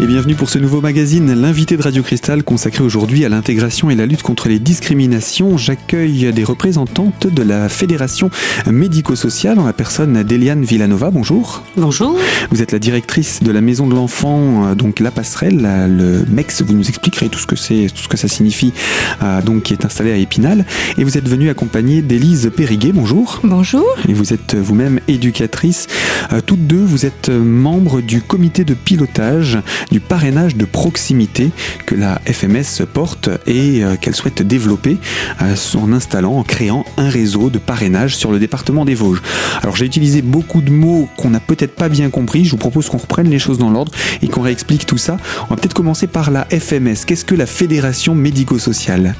[0.00, 3.96] Et bienvenue pour ce nouveau magazine, l'invité de Radio Cristal consacré aujourd'hui à l'intégration et
[3.96, 5.56] la lutte contre les discriminations.
[5.56, 8.30] J'accueille des représentantes de la Fédération
[8.70, 11.10] médico-sociale en la personne d'Eliane Villanova.
[11.10, 11.64] Bonjour.
[11.76, 12.16] Bonjour.
[12.52, 16.62] Vous êtes la directrice de la Maison de l'Enfant, euh, donc La Passerelle, le MEX.
[16.62, 18.72] Vous nous expliquerez tout ce que c'est, tout ce que ça signifie,
[19.24, 20.64] euh, donc qui est installé à Épinal.
[20.96, 22.92] Et vous êtes venue accompagnée d'Élise Périguet.
[22.92, 23.40] Bonjour.
[23.42, 23.84] Bonjour.
[24.08, 25.88] Et vous êtes vous-même éducatrice.
[26.32, 29.58] Euh, toutes deux, vous êtes membre du comité de pilotage
[29.90, 31.50] du parrainage de proximité
[31.86, 34.98] que la FMS porte et euh, qu'elle souhaite développer
[35.42, 39.22] euh, en installant, en créant un réseau de parrainage sur le département des Vosges.
[39.62, 42.44] Alors j'ai utilisé beaucoup de mots qu'on n'a peut-être pas bien compris.
[42.44, 45.16] Je vous propose qu'on reprenne les choses dans l'ordre et qu'on réexplique tout ça.
[45.46, 47.04] On va peut-être commencer par la FMS.
[47.06, 49.14] Qu'est-ce que la Fédération médico-sociale?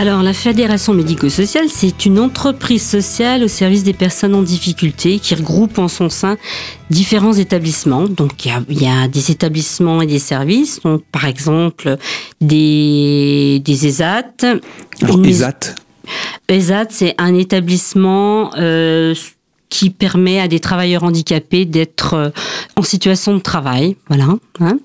[0.00, 5.34] Alors, la Fédération médico-sociale, c'est une entreprise sociale au service des personnes en difficulté qui
[5.34, 6.38] regroupe en son sein
[6.88, 8.04] différents établissements.
[8.04, 10.80] Donc, il y a, des établissements et des services.
[10.80, 11.98] Donc, par exemple,
[12.40, 14.32] des, des ESAT.
[15.02, 15.74] Alors, ESAT
[16.48, 19.14] ESAT, c'est un établissement euh,
[19.70, 22.30] qui permet à des travailleurs handicapés d'être euh,
[22.76, 23.96] en situation de travail.
[24.08, 24.36] Voilà.
[24.60, 24.78] Hein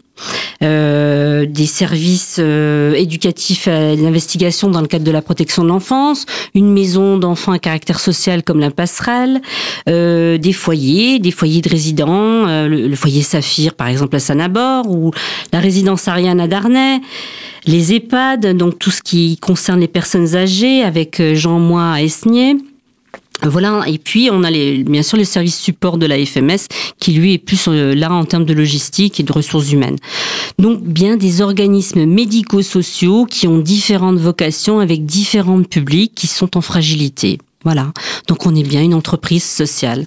[0.64, 6.26] euh, des services euh, éducatifs à l'investigation dans le cadre de la protection de l'enfance,
[6.54, 9.42] une maison d'enfants à caractère social comme la passerelle,
[9.90, 15.12] euh, des foyers, des foyers de résidents, le, foyer Saphir par exemple à Sanabord ou
[15.52, 17.02] la résidence Ariane à Darnay,
[17.68, 22.56] les EHPAD, donc tout ce qui concerne les personnes âgées avec Jean Moi à Esnier.
[23.44, 26.68] Voilà, et puis on a les, bien sûr le service support de la FMS
[27.00, 29.98] qui lui est plus euh, là en termes de logistique et de ressources humaines.
[30.58, 36.62] Donc bien des organismes médico-sociaux qui ont différentes vocations avec différents publics qui sont en
[36.62, 37.38] fragilité.
[37.64, 37.92] Voilà,
[38.28, 40.06] donc on est bien une entreprise sociale.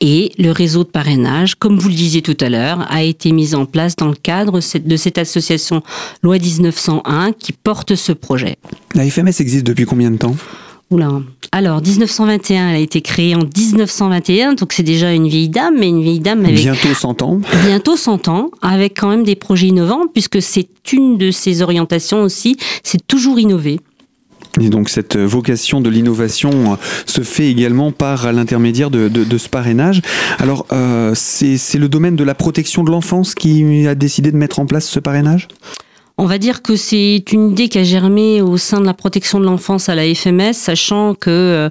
[0.00, 3.54] Et le réseau de parrainage, comme vous le disiez tout à l'heure, a été mis
[3.56, 5.82] en place dans le cadre de cette association
[6.22, 8.56] Loi 1901 qui porte ce projet.
[8.94, 10.36] La FMS existe depuis combien de temps?
[10.90, 11.20] Oula.
[11.50, 15.88] Alors, 1921, elle a été créée en 1921, donc c'est déjà une vieille dame, mais
[15.88, 16.56] une vieille dame avec...
[16.56, 17.40] Bientôt 100 ans.
[17.64, 22.22] Bientôt 100 ans, avec quand même des projets innovants, puisque c'est une de ses orientations
[22.22, 23.80] aussi, c'est toujours innover.
[24.60, 26.76] Et donc cette vocation de l'innovation euh,
[27.06, 30.02] se fait également par l'intermédiaire de, ce parrainage.
[30.38, 34.58] Alors euh, c'est le domaine de la protection de l'enfance qui a décidé de mettre
[34.58, 35.48] en place ce parrainage?
[36.18, 39.38] On va dire que c'est une idée qui a germé au sein de la protection
[39.38, 41.70] de l'enfance à la FMS, sachant que euh,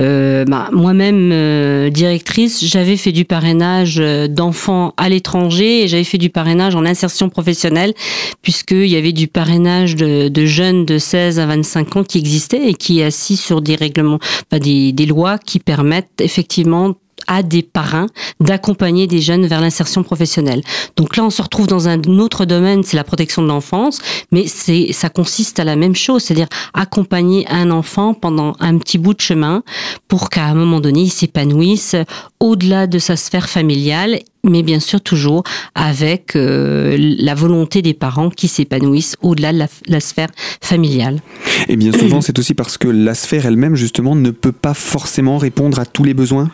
[0.00, 6.18] euh, bah, moi-même euh, directrice, j'avais fait du parrainage d'enfants à l'étranger et j'avais fait
[6.18, 7.94] du parrainage en insertion professionnelle,
[8.42, 12.74] puisqu'il y avait du parrainage de, jeunes de 16 à 25 ans qui existait et
[12.74, 14.18] qui est assis sur des règlements,
[14.50, 18.06] bah, des, des lois qui permettent effectivement à des parrains
[18.40, 20.62] d'accompagner des jeunes vers l'insertion professionnelle.
[20.96, 24.00] Donc là, on se retrouve dans un autre domaine, c'est la protection de l'enfance,
[24.32, 28.98] mais c'est ça consiste à la même chose, c'est-à-dire accompagner un enfant pendant un petit
[28.98, 29.62] bout de chemin
[30.08, 31.96] pour qu'à un moment donné, il s'épanouisse
[32.40, 35.42] au-delà de sa sphère familiale mais bien sûr toujours
[35.74, 40.28] avec euh, la volonté des parents qui s'épanouissent au-delà de la, la, sphère
[40.60, 41.20] familiale.
[41.68, 45.38] Et bien souvent, c'est aussi parce que la sphère elle-même, justement, ne peut pas forcément
[45.38, 46.50] répondre à tous les besoins?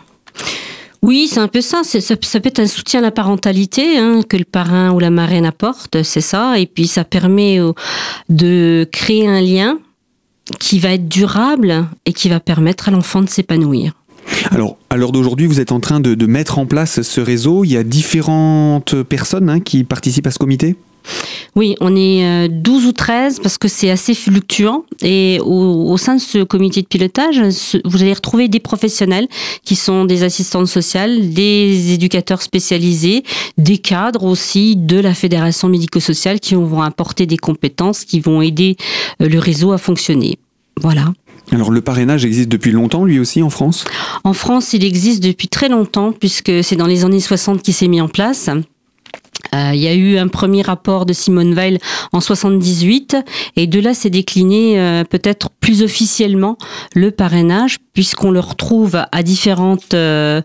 [1.03, 1.81] Oui, c'est un peu ça.
[1.83, 2.15] ça.
[2.15, 6.03] peut être un soutien à la parentalité hein, que le parrain ou la marraine apporte,
[6.03, 6.59] c'est ça.
[6.59, 7.59] Et puis ça permet
[8.29, 9.79] de créer un lien
[10.59, 13.93] qui va être durable et qui va permettre à l'enfant de s'épanouir.
[14.51, 17.63] Alors, à l'heure d'aujourd'hui, vous êtes en train de, mettre en place ce réseau.
[17.63, 20.75] Il y a différentes personnes hein, qui participent à ce comité?
[21.55, 24.85] Oui, on est 12 euh, ou 13 parce que c'est assez fluctuant.
[25.01, 27.41] Et au, sein de ce comité de pilotage,
[27.83, 29.27] vous allez retrouver des professionnels
[29.65, 33.23] qui sont des assistantes sociales, des éducateurs spécialisés,
[33.57, 38.77] des cadres aussi de la fédération médico-sociale qui vont apporter des compétences qui vont aider
[39.21, 40.39] euh, le réseau à fonctionner.
[40.79, 41.11] Voilà.
[41.51, 43.83] Alors le parrainage existe depuis longtemps lui aussi en France?
[44.23, 47.89] En France, il existe depuis très longtemps puisque c'est dans les années 60 qu'il s'est
[47.89, 48.49] mis en place.
[49.53, 51.79] Euh, il y a eu un premier rapport de Simone Weil
[52.13, 53.17] en 78
[53.55, 56.57] et de là s'est décliné euh, peut-être plus officiellement
[56.95, 60.41] le parrainage puisqu'on le retrouve à différentes euh,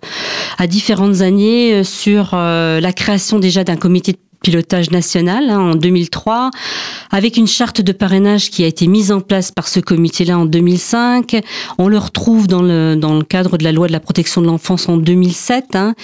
[0.58, 6.50] à différentes années sur la création déjà d'un comité de pilotage national hein, en 2003,
[7.10, 10.46] avec une charte de parrainage qui a été mise en place par ce comité-là en
[10.46, 11.40] 2005.
[11.78, 14.46] On le retrouve dans le, dans le cadre de la loi de la protection de
[14.46, 15.74] l'enfance en 2007.
[15.74, 15.94] Hein.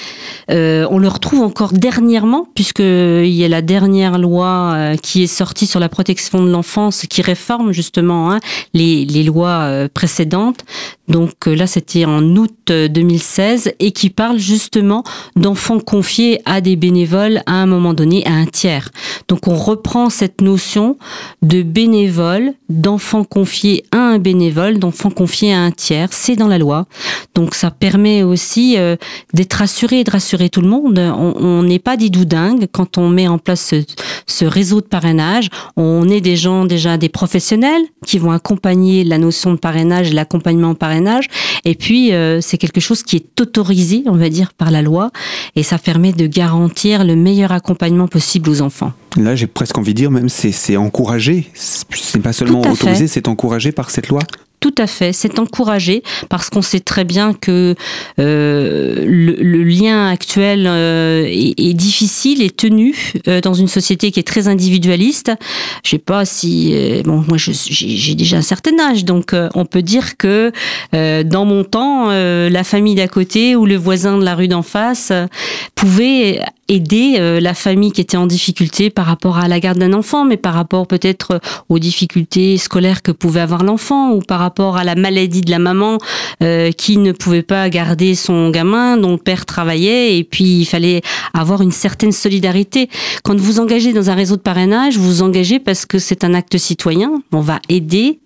[0.51, 5.27] Euh, on le retrouve encore dernièrement, puisqu'il y a la dernière loi euh, qui est
[5.27, 8.41] sortie sur la protection de l'enfance, qui réforme justement hein,
[8.75, 10.65] les, les lois euh, précédentes.
[11.09, 15.05] Donc là, c'était en août 2016 et qui parle justement
[15.37, 18.91] d'enfants confiés à des bénévoles à un moment donné à un tiers.
[19.29, 20.92] Donc on reprend cette notion
[21.43, 26.09] de bénévole, d'enfant confié à un bénévole, d'enfant confié à un tiers.
[26.13, 26.87] C'est dans la loi.
[27.35, 28.97] Donc ça permet aussi euh,
[29.35, 30.99] d'être rassuré et de rassurer tout le monde.
[30.99, 33.75] On n'est pas des doudingues quand on met en place
[34.27, 35.49] ce, réseau de parrainage.
[35.77, 40.71] On est des gens déjà des professionnels qui vont accompagner la notion de parrainage, l'accompagnement
[40.71, 41.29] au parrainage.
[41.65, 45.11] Et puis euh, c'est quelque chose qui est autorisé, on va dire, par la loi,
[45.57, 48.93] et ça permet de garantir le meilleur accompagnement possible aux enfants.
[49.17, 51.51] Là, j'ai presque envie de dire, même c'est encouragé.
[51.55, 54.21] C'est pas seulement autorisé, c'est encouragé par cette loi.
[54.63, 57.75] Tout à fait, c'est encouragé parce qu'on sait très bien que
[58.21, 62.95] euh, le, lien actuel euh, est, difficile et tenu
[63.27, 65.33] euh, dans une société qui est très individualiste.
[65.85, 66.73] Je sais pas si
[67.05, 70.53] bon, moi j'ai déjà un certain âge, donc on peut dire que
[70.93, 75.13] dans mon temps, la famille d'à côté ou le voisin de la rue d'en face
[75.75, 76.41] pouvait
[76.73, 80.37] aider la famille qui était en difficulté par rapport à la garde d'un enfant, mais
[80.37, 84.95] par rapport peut-être aux difficultés scolaires que pouvait avoir l'enfant ou par rapport à la
[84.95, 85.99] maladie de la maman
[86.43, 90.65] euh, qui ne pouvait pas garder son gamin, dont le père travaillait, et puis il
[90.65, 91.03] fallait
[91.35, 92.89] avoir une certaine solidarité.
[93.23, 96.35] Quand vous engagez dans un réseau de parrainage, vous vous engagez parce que c'est un
[96.35, 97.23] acte citoyen.
[97.33, 98.21] On va aider,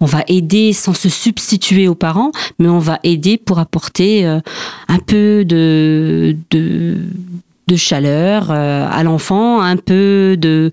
[0.00, 4.40] on va aider sans se substituer aux parents, mais on va aider pour apporter euh,
[4.88, 6.36] un peu de
[7.70, 10.72] de chaleur euh, à l'enfant, un peu de,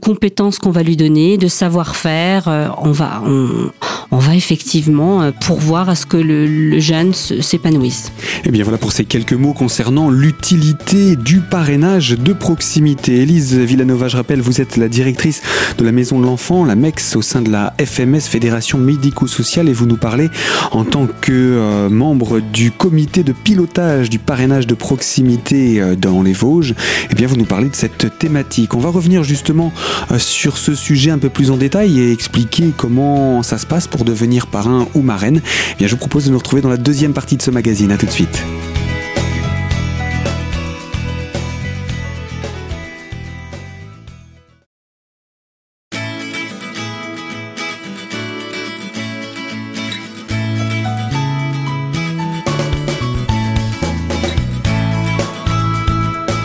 [0.00, 2.48] compétences qu'on va lui donner, de savoir-faire.
[2.48, 3.70] Euh, on va, on,
[4.10, 8.10] on, va effectivement euh, pourvoir à ce que le, le jeune s'épanouisse.
[8.44, 13.20] Et eh bien voilà pour ces quelques mots concernant l'utilité du parrainage de proximité.
[13.20, 15.42] Élise Villanova, je rappelle, vous êtes la directrice
[15.78, 19.72] de la Maison de l'Enfant, la MEX, au sein de la FMS, Fédération médico-sociale, et
[19.72, 20.30] vous nous parlez
[20.72, 26.74] en tant que membre du comité de pilotage du parrainage de proximité dans les Vosges,
[27.10, 28.74] eh bien vous nous parlez de cette thématique.
[28.74, 29.72] On va revenir justement
[30.10, 33.86] euh, sur ce sujet un peu plus en détail et expliquer comment ça se passe
[33.86, 35.40] pour devenir parrain ou marraine.
[35.72, 37.92] Eh bien je vous propose de nous retrouver dans la deuxième partie de ce magazine.
[37.92, 38.42] À tout de suite.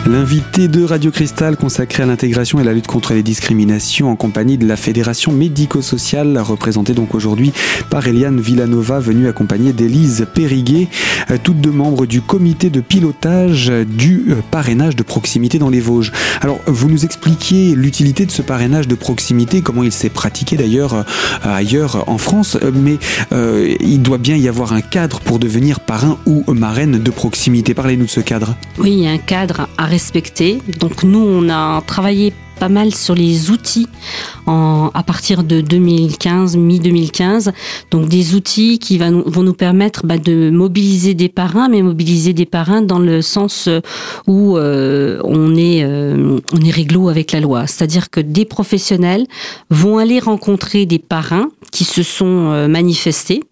[0.08, 4.56] L'invité de Radio Cristal consacré à l'intégration et la lutte contre les discriminations en compagnie
[4.56, 7.52] de la Fédération médico-sociale, représentée donc aujourd'hui
[7.90, 10.88] par Eliane Villanova, venue accompagner d'Élise Périguet,
[11.30, 15.80] euh, toutes deux membres du comité de pilotage du euh, parrainage de proximité dans les
[15.80, 16.10] Vosges.
[16.40, 20.94] Alors, vous nous expliquiez l'utilité de ce parrainage de proximité, comment il s'est pratiqué d'ailleurs
[20.94, 21.02] euh,
[21.44, 22.96] ailleurs en France, mais
[23.30, 27.74] il doit bien y avoir un cadre pour devenir parrain ou marraine de proximité.
[27.74, 28.56] Parlez-nous de ce cadre.
[28.78, 29.86] Oui, il y a un cadre à
[30.78, 33.86] donc nous, on a travaillé pas mal sur les outils
[34.46, 37.52] à partir de 2015, mi-2015.
[37.90, 42.46] Donc des outils qui vont nous permettre bah, de mobiliser des parrains, mais mobiliser des
[42.46, 43.68] parrains dans le sens
[44.26, 47.66] où euh, on est euh, on est réglo avec la loi.
[47.66, 49.26] C'est-à-dire que des professionnels
[49.70, 53.42] vont aller rencontrer des parrains qui se sont euh, manifestés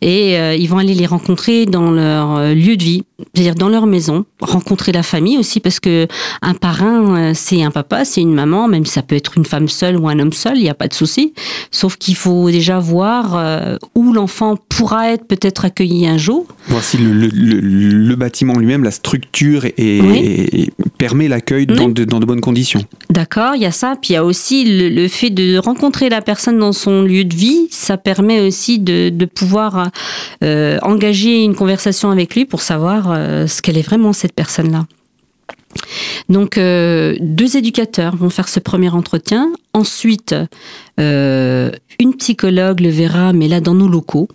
[0.00, 3.02] et euh, ils vont aller les rencontrer dans leur euh, lieu de vie,
[3.34, 6.06] c'est-à-dire dans leur maison, rencontrer la famille aussi parce que
[6.42, 9.44] un parrain euh, c'est un papa, c'est une maman, même si ça peut être une
[9.44, 11.32] femme seule ou un homme seul, il n'y a pas de souci.
[11.70, 16.46] Sauf qu'il faut déjà voir où l'enfant pourra être peut-être accueilli un jour.
[16.68, 22.84] Voir si le, bâtiment lui-même, la structure et, permet l'accueil dans, de, bonnes conditions.
[23.10, 23.96] D'accord, il y a ça.
[24.00, 27.34] Puis il y a aussi le, fait de rencontrer la personne dans son lieu de
[27.34, 29.90] vie, ça permet aussi de, de pouvoir
[30.42, 34.86] euh, engager une conversation avec lui pour savoir euh, ce qu'elle est vraiment cette personne-là.
[36.28, 39.52] Donc, euh, deux éducateurs vont faire ce premier entretien.
[39.74, 40.34] Ensuite,
[40.98, 44.28] une psychologue le verra, mais là dans nos locaux.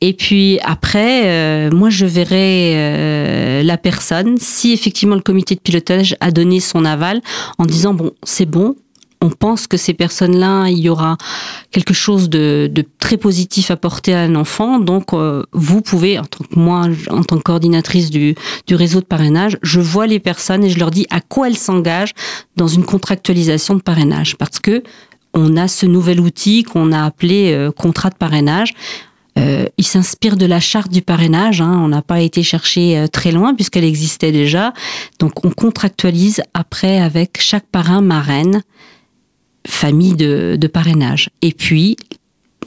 [0.00, 6.30] Et puis après, moi je verrai la personne si effectivement le comité de pilotage a
[6.30, 7.20] donné son aval
[7.58, 8.74] en disant bon c'est bon,
[9.22, 11.18] on pense que ces personnes-là, il y aura
[11.70, 14.78] quelque chose de, très positif à porter à un enfant.
[14.78, 18.34] Donc, euh, vous pouvez, en tant que moi, en tant que coordinatrice du,
[18.70, 22.14] réseau de parrainage, je vois les personnes et je leur dis à quoi elles s'engagent
[22.56, 24.36] dans une contractualisation de parrainage.
[24.36, 24.82] Parce que
[25.34, 28.72] on a ce nouvel outil qu'on a appelé euh, contrat de parrainage.
[29.38, 31.60] Euh, il s'inspire de la charte du parrainage.
[31.60, 31.78] Hein.
[31.82, 34.72] On n'a pas été chercher très loin puisqu'elle existait déjà.
[35.18, 38.62] Donc on contractualise après avec chaque parrain marraine
[39.66, 41.30] famille de, parrainage.
[41.42, 41.96] Et puis,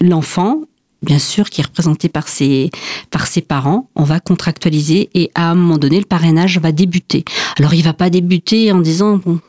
[0.02, 0.62] l'enfant
[1.02, 2.72] bien sûr, qui est représenté par ses,
[3.12, 3.90] par ses parents.
[3.94, 7.26] On va contractualiser et à un moment donné, le parrainage va débuter.
[7.60, 9.42] Alors, il va pas débuter en disant, bon,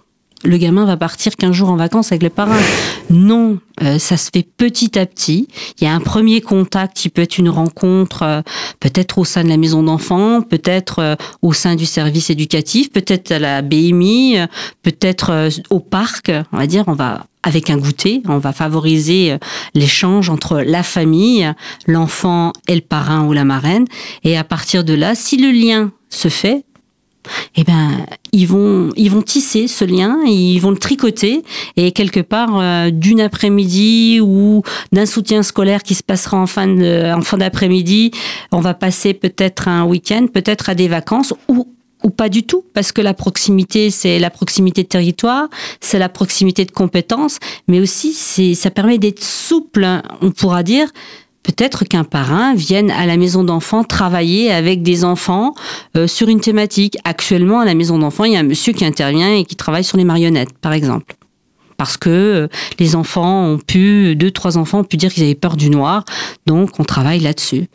[0.44, 2.52] le gamin va partir 15 jours en vacances avec les parents.
[3.10, 5.48] Non, euh, ça se fait petit à petit.
[5.80, 8.42] Il y a un premier contact qui peut être une rencontre, euh,
[8.80, 13.32] peut-être au sein de la maison d'enfants, peut-être euh, au sein du service éducatif, peut-être
[13.32, 14.36] à la BMI,
[14.82, 16.30] peut-être au parc.
[16.52, 19.36] On va dire, on va avec un goûter, on va favoriser
[19.74, 21.52] l'échange entre la famille,
[21.86, 23.84] l'enfant et le parrain ou la marraine.
[24.22, 26.64] Et à partir de là, si le lien se fait,
[27.56, 31.42] eh ben ils vont ils vont tisser ce lien, ils vont le tricoter.
[31.76, 34.62] Et quelque part euh, d'une après-midi ou
[34.92, 36.68] d'un soutien scolaire qui se passera en fin
[37.14, 38.10] en fin d'après-midi,
[38.52, 41.68] on va passer peut-être un week-end, peut-être à des vacances ou
[42.04, 45.48] ou pas du tout, parce que la proximité, c'est la proximité de territoire,
[45.80, 48.12] c'est la proximité de compétences, mais aussi
[48.54, 49.86] ça permet d'être souple,
[50.20, 50.88] on pourra dire,
[51.44, 55.54] peut-être qu'un parrain vienne à la maison d'enfants travailler avec des enfants
[55.96, 56.98] euh, sur une thématique.
[57.04, 59.84] Actuellement, à la maison d'enfants, il y a un monsieur qui intervient et qui travaille
[59.84, 61.14] sur les marionnettes, par exemple
[61.76, 65.34] parce que euh, les enfants ont pu, deux, trois enfants ont pu dire qu'ils avaient
[65.34, 66.04] peur du noir,
[66.46, 67.66] donc on travaille là-dessus.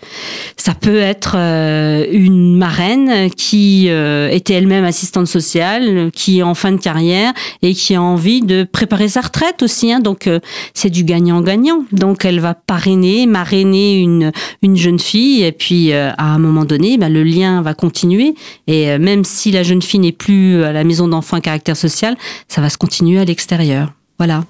[0.57, 6.55] Ça peut être euh, une marraine qui euh, était elle-même assistante sociale, qui est en
[6.55, 10.29] fin de carrière et qui a envie de préparer sa retraite aussi, hein, donc
[10.73, 11.83] c'est du gagnant-gagnant.
[11.91, 16.97] Donc elle va parrainer, marrainer une, une jeune fille et puis à un moment donné,
[16.97, 18.33] bah, le lien va continuer
[18.67, 22.15] et même si la jeune fille n'est plus à la maison d'enfants à caractère social,
[22.47, 23.88] ça va se continuer à l'extérieur.
[24.19, 24.43] Voilà.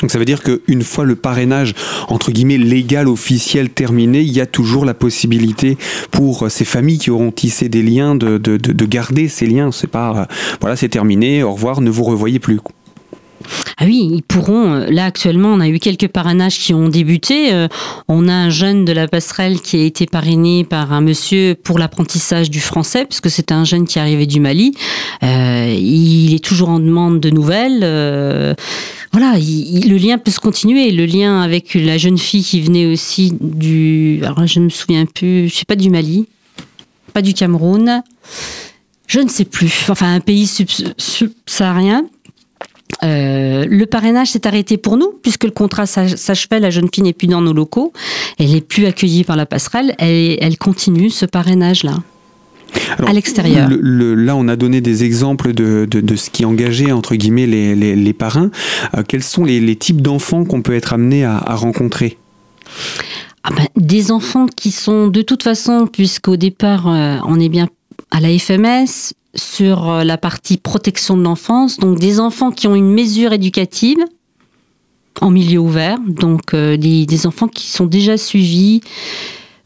[0.00, 1.74] Donc ça veut dire qu'une fois le parrainage
[2.08, 5.76] entre guillemets légal officiel terminé, il y a toujours la possibilité
[6.10, 9.72] pour ces familles qui auront tissé des liens de, de, garder ces liens.
[9.72, 10.26] C'est pas
[10.60, 12.60] voilà c'est terminé, au revoir, ne vous revoyez plus.
[13.82, 14.74] Ah oui, ils pourront.
[14.74, 17.50] Euh, là, actuellement, on a eu quelques parrainages qui ont débuté.
[17.54, 17.66] Euh,
[18.08, 21.78] on a un jeune de la passerelle qui a été parrainé par un monsieur pour
[21.78, 24.74] l'apprentissage du français, puisque c'est un jeune qui arrivait du Mali.
[25.22, 27.80] Euh, il est toujours en demande de nouvelles.
[29.12, 30.90] voilà, le lien peut se continuer.
[30.90, 34.20] Le lien avec la jeune fille qui venait aussi du.
[34.24, 36.26] Alors, je ne me souviens plus, je sais pas du Mali,
[37.14, 38.02] pas du Cameroun.
[39.06, 39.86] Je ne sais plus.
[39.88, 42.04] Enfin, un pays subsaharien.
[43.02, 47.12] Euh, le parrainage s'est arrêté pour nous, puisque le contrat s'achevait, la jeune fille n'est
[47.12, 47.92] plus dans nos locaux,
[48.38, 51.94] elle n'est plus accueillie par la passerelle, elle, elle continue ce parrainage-là.
[53.06, 53.68] à l'extérieur.
[53.70, 58.12] là, on a donné des exemples de, de, ce qui engageait, entre guillemets, les, les,
[58.12, 58.50] parrains.
[58.96, 62.18] Euh, quels sont les, types d'enfants qu'on peut être amené à, rencontrer?
[63.42, 67.68] Ah ben, Des enfants qui sont, de toute façon, puisqu'au départ, euh, on est bien
[68.10, 72.74] à la FMS, sur euh, la partie protection de l'enfance, donc des enfants qui ont
[72.74, 73.98] une mesure éducative
[75.20, 78.80] en milieu ouvert, donc euh, des, enfants qui sont déjà suivis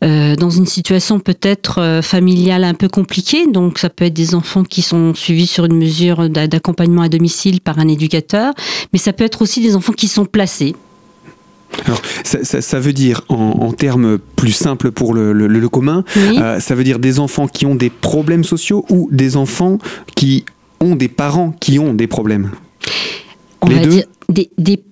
[0.02, 4.64] euh, dans une situation peut-être familiale un peu compliquée, donc ça peut être des enfants
[4.64, 8.52] qui sont suivis sur une mesure d'accompagnement à domicile par un éducateur,
[8.92, 10.74] mais ça peut être aussi des enfants qui sont placés
[11.84, 16.98] alors, ça, veut dire, en, termes plus simples pour le, commun, euh, ça veut dire
[16.98, 19.78] des enfants qui ont des problèmes sociaux ou des enfants
[20.14, 20.44] qui
[20.80, 22.50] ont des parents qui ont des problèmes?
[23.60, 24.04] On va dire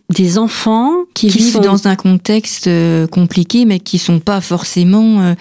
[0.08, 5.34] des, enfants qui, vivent dans un contexte euh, compliqué, mais qui sont pas forcément euh,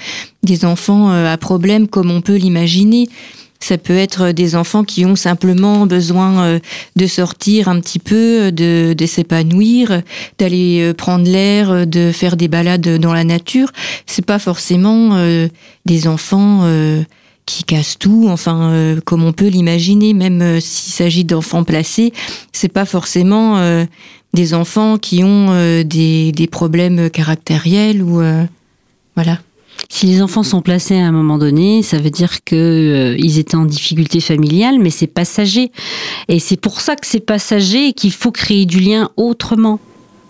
[0.44, 3.10] des enfants à problème comme on peut l'imaginer.
[3.62, 6.60] Ça peut être des enfants qui ont simplement besoin euh,
[6.96, 10.02] de sortir un petit peu, de, de s'épanouir,
[10.40, 13.70] d'aller euh, prendre l'air, euh, de faire des balades dans la nature.
[14.08, 15.12] C'est pas forcément
[15.86, 16.66] des enfants
[17.46, 22.12] qui cassent tout, enfin comme on peut l'imaginer, même s'il s'agit d'enfants placés,
[22.52, 23.86] c'est pas forcément
[24.34, 28.22] des enfants qui ont des, des problèmes caractériels ou
[29.16, 29.40] voilà.
[29.94, 33.58] Si les enfants sont placés à un moment donné, ça veut dire qu'ils euh, étaient
[33.58, 35.70] en difficulté familiale, mais c'est passager.
[36.30, 39.80] Et c'est pour ça que c'est passager et qu'il faut créer du lien autrement.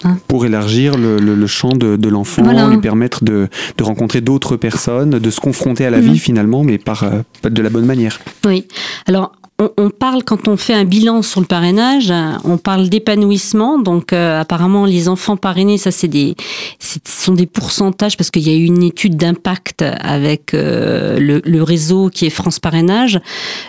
[0.03, 0.17] Hein.
[0.27, 2.41] pour élargir le, champ de, l'enfant,
[2.71, 3.47] lui permettre de,
[3.79, 6.13] rencontrer d'autres personnes, de se confronter à la mhm.
[6.13, 8.19] vie finalement, mais par euh, de la bonne manière.
[8.43, 8.65] Oui.
[9.05, 9.31] Alors
[9.77, 12.13] on, parle, quand on fait un bilan sur le parrainage,
[12.43, 13.79] on parle d'épanouissement.
[13.79, 16.35] Donc, euh, apparemment, les enfants parrainés, ça, c'est des,
[16.79, 21.63] ce sont des pourcentages parce qu'il y a eu une étude d'impact avec euh, le,
[21.63, 23.19] réseau qui est France Parrainage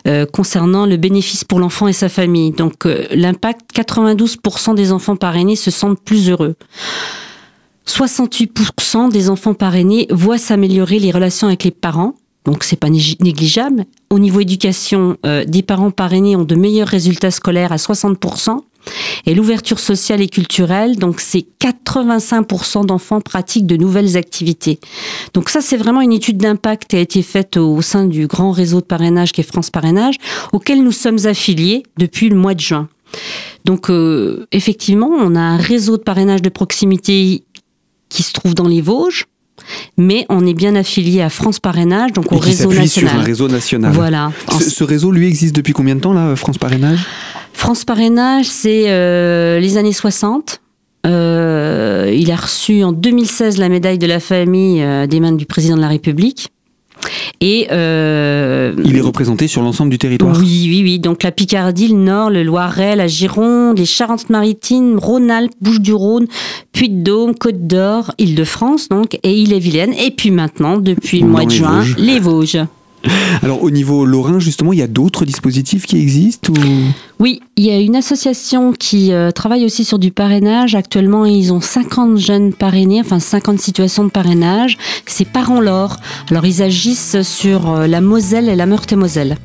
[0.08, 2.52] euh, concernant le bénéfice pour l'enfant et sa famille.
[2.52, 6.54] Donc, l'impact, 92% des enfants parrainés se sentent plus heureux.
[7.86, 13.84] 68% des enfants parrainés voient s'améliorer les relations avec les parents donc c'est pas négligeable.
[14.10, 18.60] Au niveau éducation, euh, des parents parrainés ont de meilleurs résultats scolaires à 60%.
[19.26, 24.80] Et l'ouverture sociale et culturelle, donc c'est 85% d'enfants pratiquent de nouvelles activités.
[25.34, 28.50] Donc ça, c'est vraiment une étude d'impact qui a été faite au sein du grand
[28.50, 30.16] réseau de parrainage qui est France Parrainage,
[30.52, 32.88] auquel nous sommes affiliés depuis le mois de juin.
[33.64, 37.44] Donc euh, effectivement, on a un réseau de parrainage de proximité
[38.08, 39.26] qui se trouve dans les Vosges,
[39.96, 43.10] mais on est bien affilié à France Parrainage, donc au réseau national.
[43.10, 43.92] sur un réseau national.
[43.92, 44.32] Voilà.
[44.50, 47.00] Ce, réseau, lui, existe depuis combien de temps, là, France Parrainage?
[47.52, 50.60] France Parrainage, c'est euh, les années 60.
[51.04, 55.76] Euh, il a reçu en 2016 la médaille de la famille des mains du président
[55.76, 56.48] de la République.
[57.40, 60.36] Et euh, il est représenté sur l'ensemble du territoire.
[60.38, 60.98] Oui, oui, oui.
[60.98, 66.26] Donc la Picardie, le Nord, le Loiret, la Gironde, les Charentes-Maritimes, Rhône-Alpes, Bouches-du-Rhône,
[66.72, 69.92] Puy-de-Dôme, Côte d'Or, Île-de-France, donc et Ille-et-Vilaine.
[69.94, 72.58] Et puis maintenant, depuis le mois de juin, les Vosges.
[73.42, 76.56] Alors au niveau lorrain, justement, il y a d'autres dispositifs qui existent ou...
[77.18, 80.74] Oui, il y a une association qui euh, travaille aussi sur du parrainage.
[80.74, 84.76] Actuellement, ils ont 50 jeunes parrainés, enfin 50 situations de parrainage.
[85.06, 85.98] C'est Parents l'Or.
[86.30, 89.36] Alors ils agissent sur euh, la Moselle et la Meurthe-et-Moselle.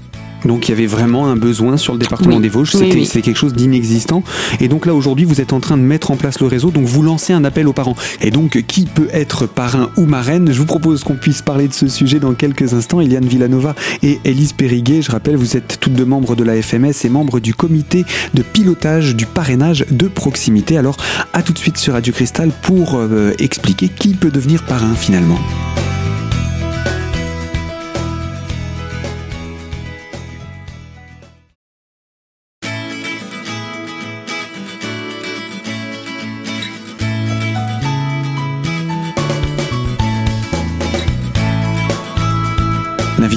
[0.46, 3.54] Donc il y avait vraiment un besoin sur le département des Vosges, c'était quelque chose
[3.54, 4.24] d'inexistant.
[4.60, 6.86] Et donc là aujourd'hui vous êtes en train de mettre en place le réseau, donc
[6.86, 7.96] vous lancez un appel aux parents.
[8.22, 10.52] Et donc qui peut être parrain ou marraine?
[10.52, 13.02] Je vous propose qu'on puisse parler de ce sujet dans quelques instants.
[13.02, 16.94] Eliane Villanova et Élise Périguet, je rappelle, vous êtes toutes deux membres de la FMS
[17.04, 20.78] et membres du comité de pilotage du parrainage de proximité.
[20.78, 20.98] Alors
[21.34, 25.40] à tout de suite sur Radio Cristal pour euh, expliquer qui peut devenir parrain finalement.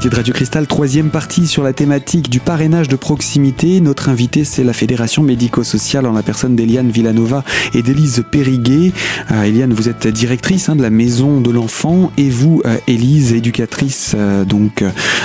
[0.08, 3.80] De Radio Cristal, troisième partie sur la thématique du parrainage de proximité.
[3.80, 8.92] Notre invité, c'est la Fédération médico-sociale en la personne d'Eliane Villanova et d'Élise Périguet.
[9.30, 13.34] Euh, Eliane, vous êtes directrice hein, de la Maison de l'Enfant et vous, euh, Élise,
[13.34, 14.82] éducatrice euh, donc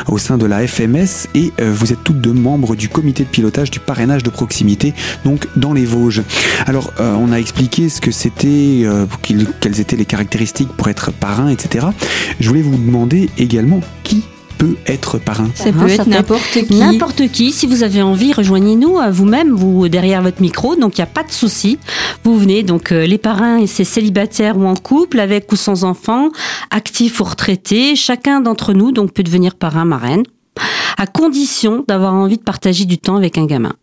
[0.07, 3.71] au sein de la FMS et vous êtes toutes deux membres du comité de pilotage
[3.71, 6.23] du parrainage de proximité donc dans les Vosges.
[6.65, 8.85] Alors, on a expliqué ce que c'était,
[9.21, 11.87] quelles étaient les caractéristiques pour être parrain, etc.
[12.39, 14.23] Je voulais vous demander également qui
[14.57, 16.75] peut être parrain Ça peut être n'importe qui.
[16.75, 17.51] N'importe qui.
[17.51, 20.75] Si vous avez envie, rejoignez-nous vous-même, vous derrière votre micro.
[20.75, 21.77] Donc il n'y a pas de souci.
[22.23, 22.63] Vous venez.
[22.63, 26.29] Donc euh, les parrains, c'est célibataires ou en couple, avec ou sans enfants,
[26.69, 27.95] actifs ou retraités.
[27.95, 30.23] Chacun d'entre nous donc peut devenir parrain, marraine,
[30.97, 33.73] à condition d'avoir envie de partager du temps avec un gamin.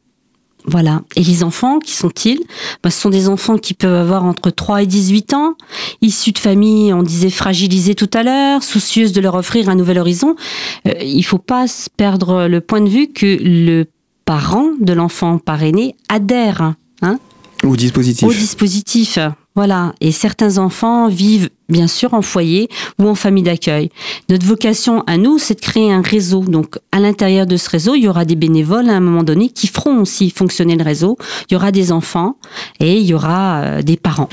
[0.65, 1.03] Voilà.
[1.17, 2.41] Et les enfants, qui sont-ils?
[2.83, 5.55] Bah, Ce sont des enfants qui peuvent avoir entre 3 et 18 ans,
[6.01, 9.99] issus de familles, on disait fragilisées tout à l'heure, soucieuses de leur offrir un nouvel
[9.99, 10.37] horizon.
[10.87, 13.87] Euh, il faut pas perdre le point de vue que le
[14.25, 17.19] parent de l'enfant parrainé adhère hein,
[17.65, 18.27] au dispositif.
[18.27, 19.19] Au dispositif.
[19.55, 19.95] Voilà.
[20.01, 23.91] Et certains enfants vivent bien sûr en foyer ou en famille d'accueil.
[24.29, 26.41] Notre vocation à nous, c'est de créer un réseau.
[26.41, 29.49] Donc, à l'intérieur de ce réseau, il y aura des bénévoles à un moment donné
[29.49, 31.17] qui feront aussi fonctionner le réseau.
[31.49, 32.37] Il y aura des enfants
[32.79, 34.29] et il y aura euh, des parents.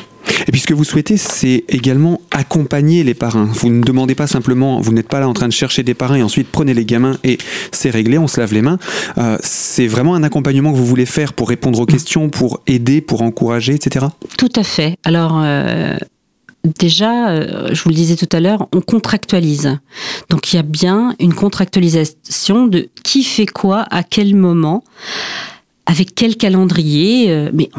[0.48, 3.50] Et puis ce que vous souhaitez, c'est également accompagner les parrains.
[3.52, 6.16] Vous ne demandez pas simplement, vous n'êtes pas là en train de chercher des parrains
[6.16, 7.38] et ensuite prenez les gamins et
[7.72, 8.78] c'est réglé, on se lave les mains.
[9.18, 13.02] Euh, c'est vraiment un accompagnement que vous voulez faire pour répondre aux questions, pour aider,
[13.02, 14.06] pour encourager, etc.
[14.38, 14.98] Tout à fait.
[15.04, 15.42] Alors.
[15.44, 15.98] Euh,
[16.64, 19.78] déjà, euh, je vous le disais tout à l'heure, on contractualise.
[20.30, 24.84] Donc il y a bien une contractualisation de qui fait quoi, à quel moment,
[25.86, 27.50] avec quel calendrier.
[27.54, 27.70] mais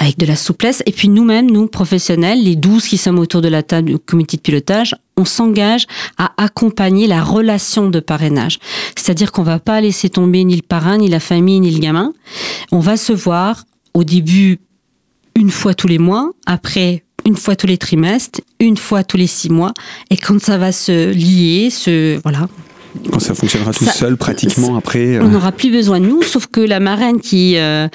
[0.00, 0.82] avec de la souplesse.
[0.86, 4.38] Et puis nous-mêmes, nous, professionnels, les 12 qui sommes autour de la table du comité
[4.38, 8.58] de pilotage, on s'engage à accompagner la relation de parrainage.
[8.96, 12.14] C'est-à-dire qu'on va pas laisser tomber ni le parrain, ni la famille, ni le gamin.
[12.72, 14.58] On va se voir au début
[15.36, 19.26] une fois tous les mois, après une fois tous les trimestres, une fois tous les
[19.26, 19.72] six mois.
[20.10, 22.48] Et quand ça va se lier, se, voilà,
[23.10, 25.16] quand ça fonctionnera tout seul, pratiquement après.
[25.16, 25.22] Euh.
[25.22, 27.88] On n'aura plus besoin de nous, sauf que la marraine qui euh,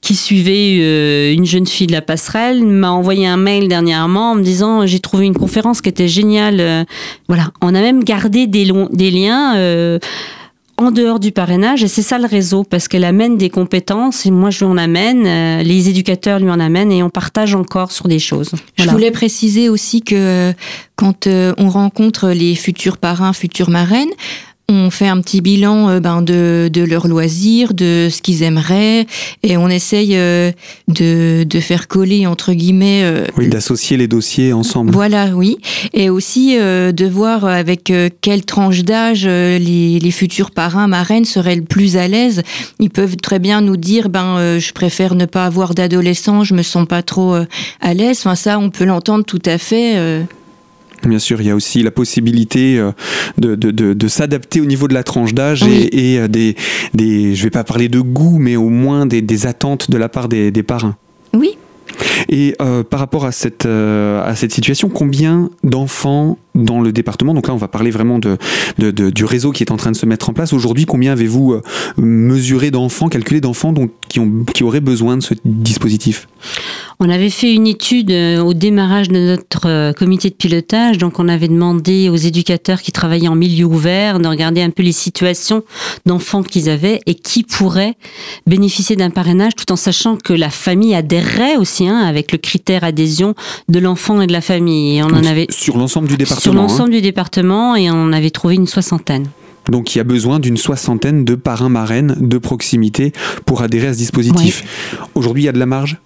[0.00, 4.34] qui suivait euh, une jeune fille de la passerelle m'a envoyé un mail dernièrement en
[4.34, 6.86] me disant j'ai trouvé une conférence qui était géniale.
[7.28, 9.54] voilà, on a même gardé des, des liens
[10.78, 14.30] en dehors du parrainage, et c'est ça le réseau, parce qu'elle amène des compétences, et
[14.30, 15.24] moi je lui en amène,
[15.62, 18.52] les éducateurs lui en amènent, et on partage encore sur des choses.
[18.76, 20.52] Je voulais préciser aussi que
[20.94, 24.08] quand on rencontre les futurs parrains, futures marraines,
[24.70, 29.06] on fait un petit bilan euh, ben, de, de leurs loisirs, de ce qu'ils aimeraient,
[29.42, 30.52] et on essaye euh,
[30.88, 33.00] de, de faire coller, entre guillemets...
[33.02, 34.92] euh, Oui, d'associer les dossiers ensemble.
[34.92, 35.56] voilà, oui.
[35.94, 40.86] Et aussi euh, de voir avec euh, quelle tranche d'âge euh, les, les futurs parrains,
[40.86, 42.42] marraines seraient le plus à l'aise.
[42.78, 46.52] Ils peuvent très bien nous dire, ben, euh, je préfère ne pas avoir d'adolescent, je
[46.54, 47.46] me sens pas trop euh,
[47.80, 48.18] à l'aise.
[48.20, 49.94] Enfin, ça, on peut l'entendre tout à fait.
[51.06, 52.90] Bien sûr, il y a aussi la possibilité euh,
[53.38, 55.88] de, de, de, de s'adapter au niveau de la tranche d'âge Oui.
[55.92, 56.56] et, et, euh, des,
[56.94, 60.08] des, je vais pas parler de goût, mais au moins des, des attentes de la
[60.08, 60.96] part des, des parrains.
[61.34, 61.56] Oui.
[62.28, 67.32] Et euh, par rapport à cette, euh, à cette situation, combien d'enfants dans le département,
[67.34, 68.36] donc là on va parler vraiment de,
[68.78, 71.12] de, de- du réseau qui est en train de se mettre en place, aujourd'hui combien
[71.12, 71.56] avez-vous
[71.96, 73.72] mesuré d'enfants, calculé d'enfants
[74.08, 76.28] qui, ont, qui auraient besoin de ce dispositif?
[77.00, 81.20] On avait fait une étude euh, au démarrage de notre euh, comité de pilotage, donc
[81.20, 84.90] on avait demandé aux éducateurs qui travaillaient en milieu ouvert de regarder un peu les
[84.90, 85.62] situations
[86.06, 87.94] d'enfants qu'ils avaient et qui pourraient
[88.48, 92.82] bénéficier d'un parrainage tout en sachant que la famille adhérerait aussi hein, avec le critère
[92.82, 93.36] adhésion
[93.68, 94.98] de l'enfant et de la famille.
[94.98, 96.40] Et on en avait Sur l'ensemble du département.
[96.40, 96.56] sur hein.
[96.56, 99.28] l'ensemble du département et on en avait trouvé une soixantaine.
[99.70, 103.12] Donc il y a besoin d'une soixantaine de parrains marraines de proximité
[103.46, 104.64] pour adhérer à ce dispositif.
[105.14, 106.00] Aujourd'hui, il y a de la marge?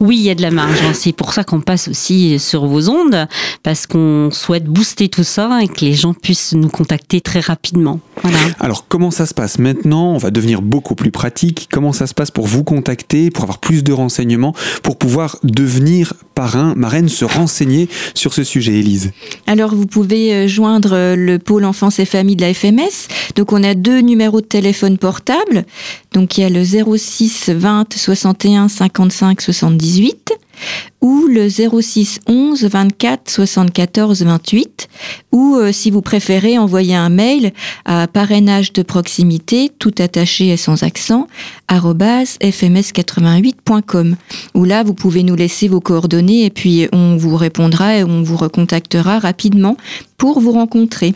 [0.00, 0.78] Oui, il y a de la marge.
[0.82, 0.92] hein.
[0.94, 3.26] C'est pour ça qu'on passe aussi sur vos ondes,
[3.62, 8.00] parce qu'on souhaite booster tout ça et que les gens puissent nous contacter très rapidement.
[8.22, 8.38] Voilà.
[8.60, 10.12] Alors comment ça se passe maintenant?
[10.14, 11.68] On va devenir beaucoup plus pratique.
[11.72, 16.14] Comment ça se passe pour vous contacter, pour avoir plus de renseignements, pour pouvoir devenir
[16.34, 19.12] parrain, marraine, se renseigner sur ce sujet, Élise
[19.46, 23.08] Alors, vous pouvez euh, joindre euh, le pôle enfance et famille de la FMS.
[23.36, 25.64] Donc, on a deux numéros de téléphone portable.
[26.12, 30.32] Donc, il y a le 06 20 61 55 78
[31.00, 34.88] ou le 06 11 24 74 28
[35.32, 37.52] ou euh, si vous préférez envoyer un mail
[37.84, 41.26] à parrainage de proximité tout attaché et sans accent
[41.68, 44.16] arobase fms88.com
[44.54, 48.22] où là vous pouvez nous laisser vos coordonnées et puis on vous répondra et on
[48.22, 49.76] vous recontactera rapidement
[50.16, 51.14] pour vous rencontrer.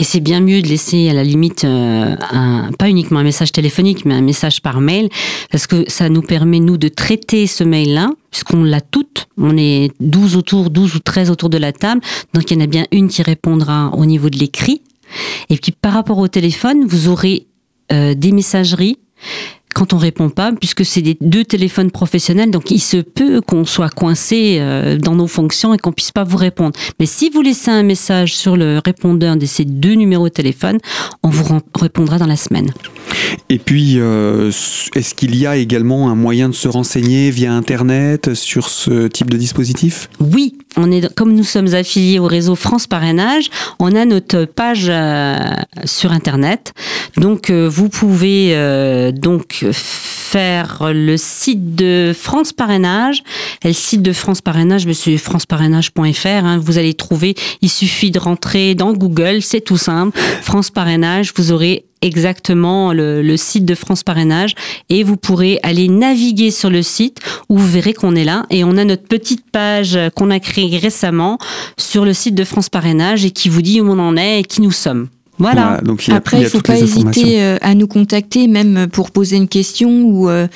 [0.00, 3.52] Et c'est bien mieux de laisser à la limite euh, un, pas uniquement un message
[3.52, 5.10] téléphonique, mais un message par mail,
[5.50, 9.28] parce que ça nous permet, nous, de traiter ce mail-là, puisqu'on l'a toutes.
[9.36, 12.00] On est 12 autour, 12 ou 13 autour de la table.
[12.32, 14.80] Donc il y en a bien une qui répondra au niveau de l'écrit.
[15.50, 17.46] Et puis par rapport au téléphone, vous aurez
[17.92, 18.98] euh, des messageries
[19.80, 23.64] quand on répond pas, puisque c'est des deux téléphones professionnels, donc il se peut qu'on
[23.64, 26.78] soit coincé euh, dans nos fonctions et qu'on puisse pas vous répondre.
[26.98, 30.76] Mais si vous laissez un message sur le répondeur de ces deux numéros de téléphone,
[31.22, 32.70] on vous répondra dans la semaine.
[33.48, 34.48] Et puis, euh,
[34.94, 39.30] est-ce qu'il y a également un moyen de se renseigner via Internet sur ce type
[39.30, 40.10] de dispositif?
[40.20, 44.88] Oui, on est comme nous sommes affiliés au réseau France Parrainage, on a notre page
[44.90, 45.36] euh,
[45.84, 46.74] sur internet.
[47.16, 48.54] Donc euh, vous pouvez
[49.12, 53.22] donc faire le site de France Parrainage.
[53.64, 56.26] Le site de France Parrainage, c'est franceparrainage.fr.
[56.26, 57.34] hein, vous allez trouver.
[57.62, 60.18] Il suffit de rentrer dans Google, c'est tout simple.
[60.42, 64.54] France Parrainage, vous aurez exactement le, le site de France Parrainage
[64.88, 68.64] et vous pourrez aller naviguer sur le site où vous verrez qu'on est là et
[68.64, 71.38] on a notre petite page qu'on a créée récemment
[71.76, 74.44] sur le site de France Parrainage et qui vous dit où on en est et
[74.44, 75.08] qui nous sommes.
[75.40, 75.80] Voilà.
[75.82, 78.88] donc il y a, Après, il a faut pas hésiter euh, à nous contacter, même
[78.92, 80.46] pour poser une question ou, euh,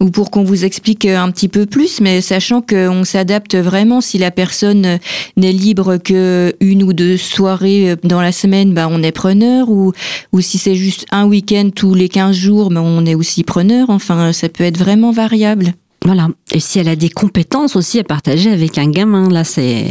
[0.00, 4.00] ou pour qu'on vous explique euh, un petit peu plus, mais sachant qu'on s'adapte vraiment.
[4.00, 4.98] Si la personne euh,
[5.36, 9.68] n'est libre que une ou deux soirées dans la semaine, bah, on est preneur.
[9.70, 9.92] Ou,
[10.32, 13.90] ou si c'est juste un week-end tous les 15 jours, bah, on est aussi preneur.
[13.90, 15.74] Enfin, ça peut être vraiment variable.
[16.04, 16.28] Voilà.
[16.52, 19.86] Et si elle a des compétences aussi à partager avec un gamin, là, c'est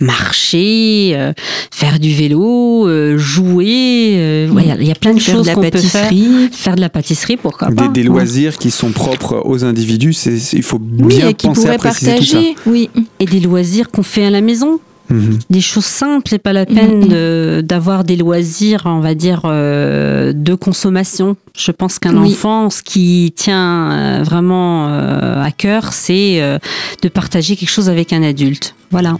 [0.00, 1.32] marcher, euh,
[1.70, 4.14] faire du vélo, euh, jouer.
[4.16, 5.60] euh, ouais, Il y a- il y, a plein de Faire choses de la qu'on
[5.62, 6.02] peut faire.
[6.08, 6.48] pâtisserie.
[6.52, 7.88] Faire de la pâtisserie, pourquoi pas.
[7.88, 8.14] Des, des Ouais.
[8.18, 11.60] loisirs qui sont propres aux individus, c'est, c'est- il faut Oui, bien et qui penser
[11.68, 12.32] à pourrait préciser tout ça.
[12.38, 12.54] partager.
[12.66, 12.90] Oui.
[13.20, 14.80] Et des loisirs qu'on fait à la maison.
[15.08, 15.38] Mhm.
[15.50, 17.06] des choses simples, c'est pas la peine Mhm.
[17.08, 21.36] de- d'avoir des loisirs, on va dire, euh, de consommation.
[21.56, 22.32] Je pense qu'un Oui.
[22.32, 26.58] enfant, ce qui tient euh, vraiment euh, à cœur, c'est euh,
[27.02, 28.74] de partager quelque chose avec un adulte.
[28.90, 29.16] Voilà.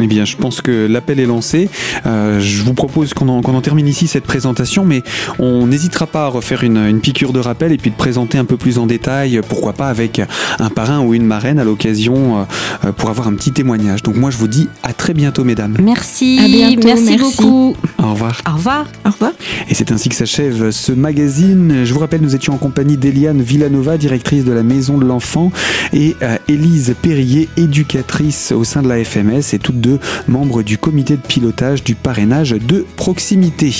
[0.00, 1.68] Eh bien, je pense que l'appel est lancé.
[2.06, 5.02] Euh, je vous propose qu'on en, termine ici cette présentation, mais
[5.38, 8.44] on n'hésitera pas à refaire une, une piqûre de rappel et puis de présenter un
[8.44, 10.20] peu plus en détail, pourquoi pas avec
[10.58, 12.42] un parrain ou une marraine à l'occasion euh,
[12.86, 14.02] euh, pour avoir un petit témoignage.
[14.02, 15.76] Donc moi, je vous dis à très bientôt, mesdames.
[15.80, 16.38] Merci.
[16.42, 17.18] À bientôt, merci, merci.
[17.18, 17.76] beaucoup.
[18.02, 18.40] Au revoir.
[18.48, 18.86] Au revoir.
[19.06, 19.32] Au revoir.
[19.68, 21.84] Et c'est ainsi que s'achève ce magazine.
[21.84, 25.52] Je vous rappelle, nous étions en compagnie d'Eliane Villanova, directrice de la Maison de l'Enfant,
[25.92, 30.78] et euh, Élise Perrier, éducatrice au sein de la FMS et toutes deux membres du
[30.78, 33.74] comité de pilotage du parrainage de proximité.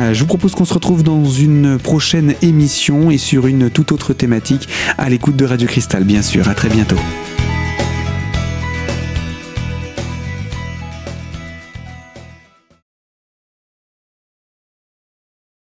[0.00, 3.92] Euh, je vous propose qu'on se retrouve dans une prochaine émission et sur une toute
[3.92, 6.48] autre thématique à l'écoute de Radio Cristal, bien sûr.
[6.48, 6.96] À très bientôt.